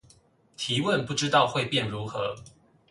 [0.57, 2.35] 提問不知道會變如何